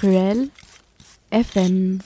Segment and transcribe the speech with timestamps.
[0.00, 0.48] Cruel
[1.30, 1.98] FM.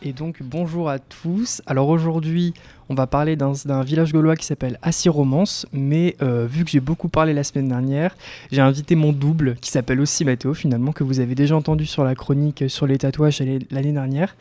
[0.00, 1.62] Et donc bonjour à tous.
[1.66, 2.54] Alors aujourd'hui,
[2.88, 7.08] on va parler d'un village gaulois qui s'appelle Assy-Romance, mais euh, vu que j'ai beaucoup
[7.08, 8.16] parlé la semaine dernière,
[8.52, 12.04] j'ai invité mon double qui s'appelle aussi Mathéo finalement, que vous avez déjà entendu sur
[12.04, 13.42] la chronique sur les tatouages
[13.72, 14.36] l'année dernière.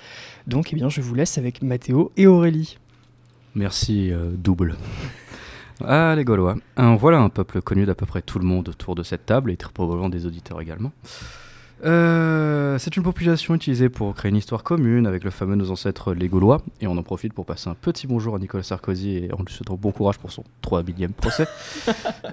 [0.46, 2.78] Donc eh bien, je vous laisse avec Mathéo et Aurélie.
[3.56, 4.76] Merci euh, double.
[5.84, 6.56] Ah les Gaulois.
[6.78, 9.58] voilà un peuple connu d'à peu près tout le monde autour de cette table et
[9.58, 10.92] très probablement des auditeurs également.
[11.84, 16.14] Euh, c'est une population utilisée pour créer une histoire commune avec le fameux nos ancêtres
[16.14, 16.62] les Gaulois.
[16.82, 19.54] Et on en profite pour passer un petit bonjour à Nicolas Sarkozy et en lui
[19.54, 21.48] souhaitant bon courage pour son 3 millième procès.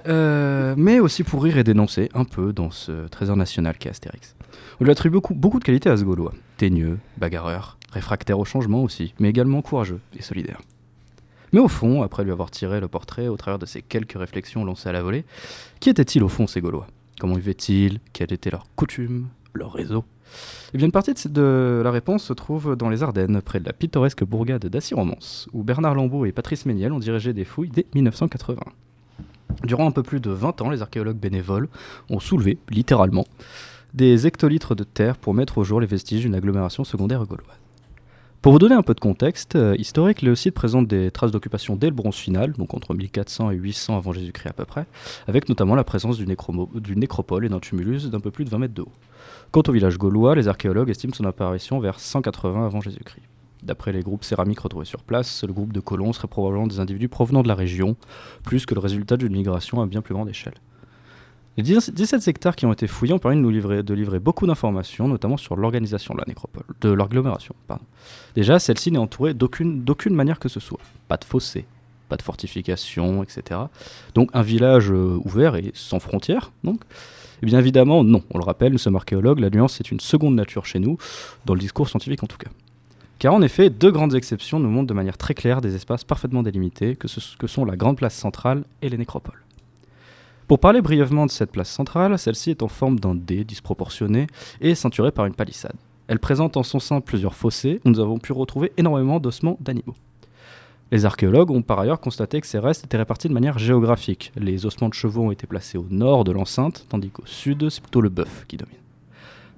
[0.07, 4.35] Euh, mais aussi pour rire et dénoncer un peu dans ce trésor national qu'est Astérix.
[4.81, 6.33] On lui attribue beaucoup, beaucoup de qualités à ce Gaulois.
[6.57, 10.59] Teigneux, bagarreur, réfractaire au changement aussi, mais également courageux et solidaire.
[11.53, 14.65] Mais au fond, après lui avoir tiré le portrait au travers de ces quelques réflexions
[14.65, 15.23] lancées à la volée,
[15.79, 16.87] qui étaient-ils au fond ces Gaulois?
[17.19, 17.99] Comment vivaient-ils?
[18.11, 20.03] Quelles étaient leurs coutumes Leur réseau?
[20.73, 23.73] Eh bien, une partie de, la réponse se trouve dans les Ardennes, près de la
[23.73, 28.59] pittoresque bourgade d'Assy-Romance, où Bernard Lambeau et Patrice Méniel ont dirigé des fouilles dès 1980.
[29.63, 31.69] Durant un peu plus de 20 ans, les archéologues bénévoles
[32.09, 33.25] ont soulevé, littéralement,
[33.93, 37.62] des hectolitres de terre pour mettre au jour les vestiges d'une agglomération secondaire gauloise.
[38.43, 41.77] Pour vous donner un peu de contexte euh, historique, le site présente des traces d'occupation
[41.77, 44.85] dès le bronze final, donc entre 1400 et 800 avant Jésus-Christ à peu près,
[45.27, 46.35] avec notamment la présence d'une
[46.99, 48.91] nécropole et d'un tumulus d'un peu plus de 20 mètres de haut.
[49.51, 53.23] Quant au village gaulois, les archéologues estiment son apparition vers 180 avant Jésus-Christ.
[53.63, 57.07] D'après les groupes céramiques retrouvés sur place, le groupe de colons serait probablement des individus
[57.07, 57.95] provenant de la région,
[58.43, 60.55] plus que le résultat d'une migration à bien plus grande échelle.
[61.55, 65.37] Les 17 hectares qui ont été fouillés ont permis de nous livrer, beaucoup d'informations, notamment
[65.37, 67.53] sur l'organisation de la nécropole, de l'agglomération.
[68.35, 70.79] Déjà, celle-ci n'est entourée d'aucune manière que ce soit.
[71.07, 71.65] Pas de fossé,
[72.09, 73.59] pas de fortification, etc.
[74.15, 76.81] Donc un village euh, ouvert et sans frontières, donc.
[77.41, 78.23] Et eh bien évidemment, non.
[78.31, 80.97] On le rappelle, nous sommes archéologues, la nuance est une seconde nature chez nous,
[81.45, 82.49] dans le discours scientifique en tout cas.
[83.19, 86.41] Car en effet, deux grandes exceptions nous montrent de manière très claire des espaces parfaitement
[86.41, 89.42] délimités, ce, que sont la grande place centrale et les nécropoles.
[90.53, 94.27] Pour parler brièvement de cette place centrale, celle-ci est en forme d'un dé disproportionné
[94.61, 95.73] et ceinturée par une palissade.
[96.07, 99.95] Elle présente en son sein plusieurs fossés où nous avons pu retrouver énormément d'ossements d'animaux.
[100.91, 104.31] Les archéologues ont par ailleurs constaté que ces restes étaient répartis de manière géographique.
[104.35, 107.81] Les ossements de chevaux ont été placés au nord de l'enceinte, tandis qu'au sud, c'est
[107.81, 108.77] plutôt le bœuf qui domine.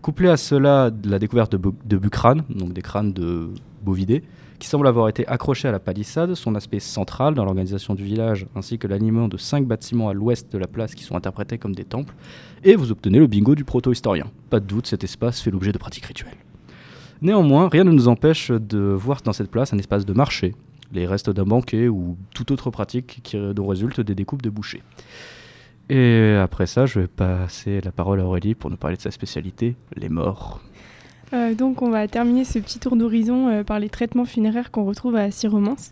[0.01, 3.49] Couplé à cela, la découverte de, de bucranes, donc des crânes de
[3.85, 4.23] bovidés,
[4.59, 8.47] qui semble avoir été accroché à la palissade, son aspect central dans l'organisation du village,
[8.55, 11.75] ainsi que l'alignement de cinq bâtiments à l'ouest de la place qui sont interprétés comme
[11.75, 12.13] des temples,
[12.63, 14.27] et vous obtenez le bingo du proto-historien.
[14.49, 16.37] Pas de doute, cet espace fait l'objet de pratiques rituelles.
[17.21, 20.53] Néanmoins, rien ne nous empêche de voir dans cette place un espace de marché,
[20.93, 24.83] les restes d'un banquet ou toute autre pratique dont résultent des découpes de bouchers.
[25.89, 29.11] Et après ça, je vais passer la parole à Aurélie pour nous parler de sa
[29.11, 30.61] spécialité, les morts.
[31.35, 34.85] Euh, donc on va terminer ce petit tour d'horizon euh, par les traitements funéraires qu'on
[34.85, 35.91] retrouve à Siromance.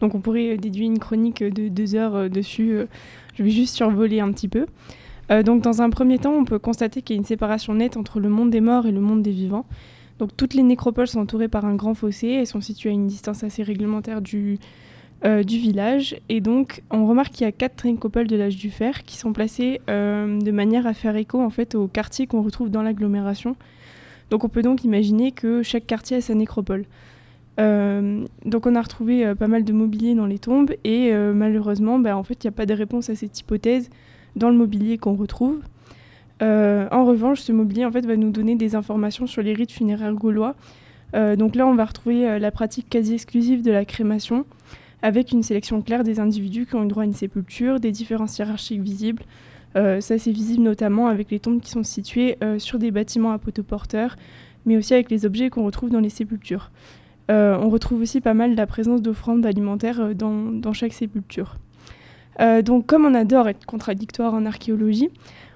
[0.00, 2.76] Donc on pourrait euh, déduire une chronique de deux heures dessus.
[3.34, 4.66] je vais juste survoler un petit peu.
[5.44, 8.20] donc dans un premier temps, on peut constater qu'il y a une séparation nette entre
[8.20, 9.64] le monde des morts et le monde des vivants.
[10.18, 13.06] Donc toutes les nécropoles sont entourées par un grand fossé et sont situées à une
[13.06, 14.58] distance assez réglementaire du,
[15.24, 16.16] village.
[16.28, 19.32] Et donc, on remarque qu'il y a quatre nécropoles de l'âge du fer qui sont
[19.32, 23.56] placées de manière à faire écho en fait au quartier qu'on retrouve dans l'agglomération.
[24.32, 26.86] Donc on peut donc imaginer que chaque quartier a sa nécropole.
[27.60, 31.34] Euh, donc on a retrouvé euh, pas mal de mobilier dans les tombes et euh,
[31.34, 33.90] malheureusement, bah, en fait, il n'y a pas de réponse à cette hypothèse
[34.34, 35.60] dans le mobilier qu'on retrouve.
[36.40, 40.56] en revanche, ce mobilier va nous donner des informations sur les rites funéraires gaulois.
[41.36, 44.46] donc là, on va retrouver la pratique quasi exclusive de la crémation,
[45.02, 48.38] avec une sélection claire des individus qui ont eu droit à une sépulture, des différences
[48.38, 49.24] hiérarchiques visibles,
[49.74, 53.38] ça, c'est visible notamment avec les tombes qui sont situées euh, sur des bâtiments à
[53.38, 54.16] poteaux porteurs,
[54.66, 56.70] mais aussi avec les objets qu'on retrouve dans les sépultures.
[57.30, 61.56] Euh, on retrouve aussi pas mal la présence d'offrandes alimentaires dans, chaque sépulture.
[62.64, 65.10] donc, comme on adore être contradictoire en archéologie,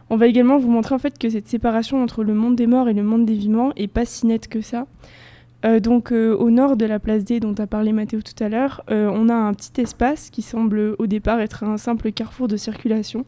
[0.08, 2.88] on va également vous montrer en fait que cette séparation entre le monde des morts
[2.88, 4.86] et le monde des vivants est pas si nette que ça.
[5.82, 9.28] donc au nord de la place D dont a parlé Mathéo tout à l'heure, on
[9.28, 13.26] a un petit espace qui semble au départ être un simple carrefour de circulation.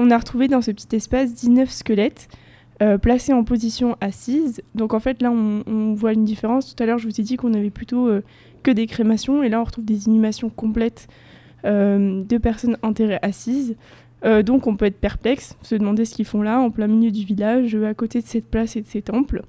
[0.00, 2.28] On a retrouvé dans ce petit espace 19 squelettes
[2.80, 4.62] euh, placés en position assise.
[4.76, 6.72] Donc en fait là on, voit une différence.
[6.72, 8.22] Tout à l'heure je vous ai dit qu'on avait plutôt euh,
[8.62, 11.08] que des crémations et là on retrouve des inhumations complètes
[11.64, 13.74] euh, de personnes enterrées assises.
[14.44, 17.24] donc on peut être perplexe, se demander ce qu'ils font là en plein milieu du
[17.24, 19.42] village, à côté de cette place et de ces temples.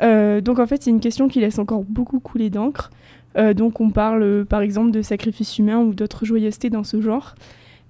[0.00, 2.90] donc en fait c'est une question qui laisse encore beaucoup couler d'encre.
[3.54, 7.34] donc on parle par exemple de sacrifices humains ou d'autres joyeusetés dans ce genre.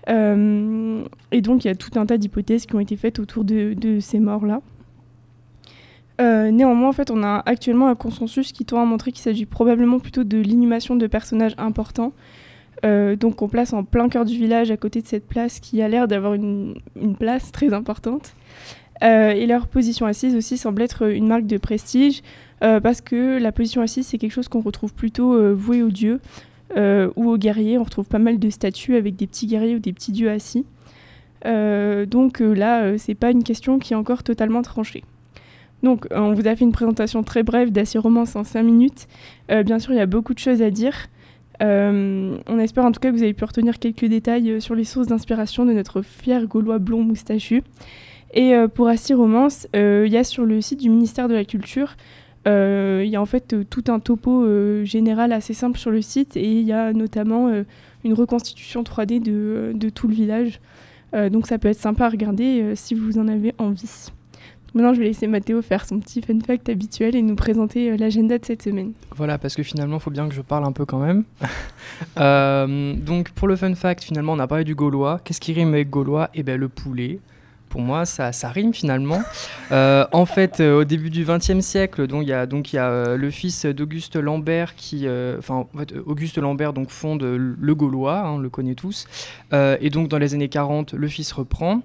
[0.06, 3.98] Et donc il y a tout un tas d'hypothèses qui ont été faites autour de,
[4.00, 4.60] ces morts-là.
[6.18, 9.98] néanmoins, en fait, on a actuellement un consensus qui tend à montrer qu'il s'agit probablement
[9.98, 12.12] plutôt de l'inhumation de personnages importants.
[12.82, 15.88] donc on place en plein cœur du village, à côté de cette place qui a
[15.88, 16.76] l'air d'avoir une,
[17.18, 18.34] place très importante.
[19.02, 22.22] et leur position assise aussi semble être une marque de prestige.
[22.64, 25.90] Euh, parce que la position assise, c'est quelque chose qu'on retrouve plutôt euh, voué aux
[25.90, 26.18] dieux euh,
[26.76, 27.78] ou aux guerriers.
[27.78, 30.64] On retrouve pas mal de statues avec des petits guerriers ou des petits dieux assis.
[31.44, 35.04] donc là, c'est pas une question qui est encore totalement tranchée.
[35.82, 39.06] Donc, on vous a fait une présentation très brève d'Assy Romance en 5 minutes.
[39.48, 41.08] bien sûr, il y a beaucoup de choses à dire.
[41.60, 45.06] on espère en tout cas que vous avez pu retenir quelques détails sur les sources
[45.06, 47.62] d'inspiration de notre fier Gaulois blond moustachu.
[48.32, 51.96] Et pour Assy Romance, il y a sur le site du ministère de la Culture
[51.96, 55.90] euh, il y a en fait euh, tout un topo euh, général assez simple sur
[55.90, 57.50] le site et il y a notamment
[58.04, 60.60] une reconstitution 3D de, de, tout le village.
[61.30, 64.10] donc ça peut être sympa à regarder si vous en avez envie.
[64.74, 68.38] Maintenant, je vais laisser Mathéo faire son petit fun fact habituel et nous présenter l'agenda
[68.38, 68.92] de cette semaine.
[69.14, 71.22] Voilà, parce que finalement, il faut bien que je parle un peu quand même.
[73.04, 75.20] donc, pour le fun fact, finalement, on a parlé du gaulois.
[75.22, 76.28] Qu'est-ce qui rime avec gaulois?
[76.34, 77.20] Eh bien, le poulet
[77.74, 79.20] pour moi, ça, ça rime finalement.
[79.72, 83.30] Euh, en fait, euh, au début du XXe siècle, donc il y a euh, le
[83.32, 85.66] fils d'Auguste Lambert qui, enfin
[86.06, 89.08] Auguste Lambert donc fonde le Gaulois, hein, on le connaît tous,
[89.52, 91.80] et donc dans les années 40, le fils reprend.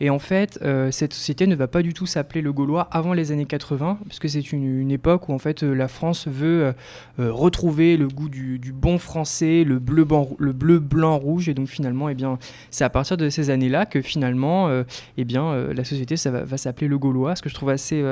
[0.00, 3.12] Et en fait, euh, cette société ne va pas du tout s'appeler le Gaulois avant
[3.12, 6.74] les années 80, puisque c'est une, époque où en fait euh, la France veut
[7.18, 10.06] euh, retrouver le goût du, bon français, le bleu,
[10.38, 12.38] le bleu, blanc, rouge, et donc finalement, eh bien,
[12.70, 14.68] c'est à partir de ces années-là que finalement,
[15.16, 18.04] eh bien, la société ça va, s'appeler le Gaulois, ce que je trouve assez,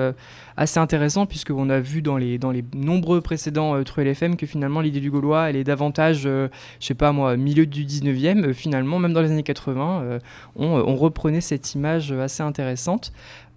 [0.57, 4.81] assez intéressant, puisqu'on a vu dans les, dans les nombreux précédents Truel FM que finalement
[4.81, 6.49] l'idée du Gaulois, elle est davantage, je
[6.81, 10.19] sais pas moi, milieu du 19e, finalement, même dans les années 80,
[10.57, 13.13] on, on reprenait cette image assez intéressante.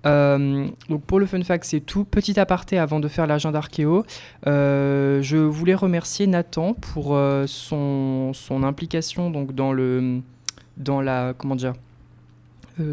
[0.06, 2.06] Euh, donc pour le fun fact, c'est tout.
[2.06, 4.06] Petit aparté avant de faire l'agenda archéo.
[4.48, 8.34] Euh, je voulais remercier Nathan pour euh, son,
[8.64, 10.22] implication dans le
[10.78, 11.74] dans la comment dire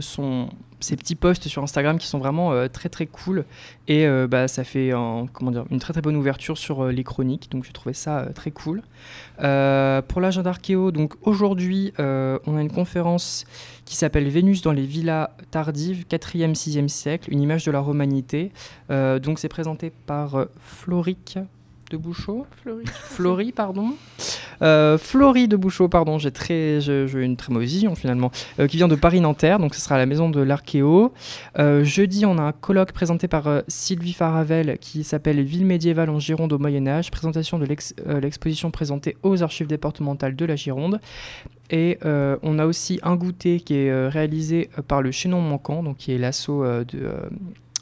[0.00, 0.48] son
[0.82, 3.44] ces petits posts sur Instagram qui sont vraiment euh, très très cool
[3.88, 4.90] et euh, bah, ça fait
[5.32, 8.28] comment dire, une très très bonne ouverture sur euh, les chroniques donc j'ai trouvé ça
[8.34, 8.82] très cool.
[9.38, 13.44] pour l'agenda archéo, donc aujourd'hui on a une conférence
[13.84, 18.52] qui s'appelle Vénus dans les villas tardives 4e 6e siècle, une image de la romanité.
[18.88, 21.38] donc c'est présenté par Floric
[21.92, 22.46] de Bouchot.
[22.92, 23.52] Florie.
[23.52, 23.94] pardon.
[24.62, 28.88] Euh, Florie de Bouchot, pardon, j'ai très, une très mauvaise vision finalement, euh, qui vient
[28.88, 31.12] de Paris-Nanterre, donc ce sera à la maison de l'Archéo.
[31.58, 36.18] Euh, jeudi, on a un colloque présenté par Sylvie Faravel qui s'appelle Ville médiévale en
[36.18, 40.98] Gironde au Moyen-Âge, présentation de l'exposition présentée aux archives départementales de la Gironde.
[41.70, 46.12] Et on a aussi un goûter qui est réalisé par le Chaînon Manquant, donc qui
[46.12, 47.14] est l'assaut de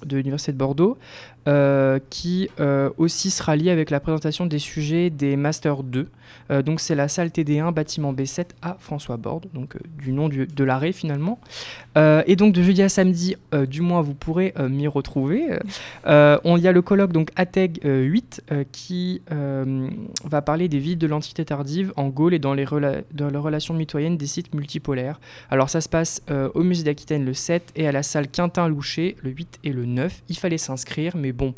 [0.05, 1.40] de l'Université de Bordeaux, euh,
[2.11, 6.09] qui euh, aussi sera lié avec la présentation des sujets des Master 2.
[6.51, 10.65] Euh, donc c'est la salle TD1, bâtiment B7 à François Borde, donc du nom de
[10.65, 11.39] l'arrêt finalement.
[11.97, 13.37] et donc de jeudi à samedi,
[13.69, 15.59] du moins vous pourrez m'y retrouver.
[16.07, 18.43] Il y a le colloque donc ATEG 8
[18.73, 19.23] qui
[20.25, 24.27] va parler des villes de l'Antiquité tardive en Gaule et dans les, relations mitoyennes des
[24.27, 25.21] sites multipolaires.
[25.51, 26.23] Alors ça se passe
[26.55, 30.23] au musée d'Aquitaine le 7 et à la salle Quintin-Loucher le 8 et le 9.
[30.29, 31.55] Il fallait s'inscrire, mais bon,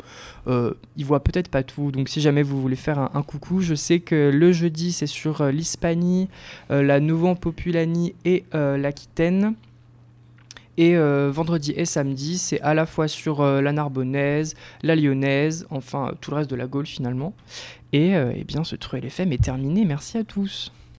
[0.47, 1.91] euh, il voit peut-être pas tout.
[1.91, 5.41] Donc si jamais vous voulez faire un, coucou, je sais que le jeudi c'est sur
[5.41, 6.29] euh, l'Hispanie,
[6.71, 9.55] euh, la Nouvelle Populanie et l'Aquitaine.
[10.75, 16.31] Et vendredi et samedi, c'est à la fois sur la Narbonnaise, la Lyonnaise, enfin tout
[16.31, 17.33] le reste de la Gaule finalement.
[17.91, 19.85] Et, eh bien ce Truel FM est terminé.
[19.85, 20.71] Merci à tous.